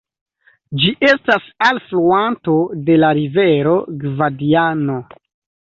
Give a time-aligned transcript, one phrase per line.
[0.83, 2.57] Ĝi estas alfluanto
[2.89, 3.77] de la rivero
[4.07, 5.01] Gvadiano.